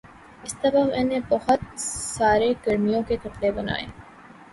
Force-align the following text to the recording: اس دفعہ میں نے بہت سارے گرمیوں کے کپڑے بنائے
اس 0.43 0.53
دفعہ 0.59 0.83
میں 0.85 1.03
نے 1.03 1.19
بہت 1.29 1.79
سارے 1.79 2.51
گرمیوں 2.67 3.01
کے 3.07 3.17
کپڑے 3.23 3.51
بنائے 3.51 3.85